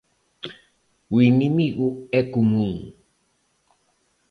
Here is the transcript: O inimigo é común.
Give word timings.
O 1.13 1.17
inimigo 1.31 1.87
é 2.19 2.21
común. 2.33 2.71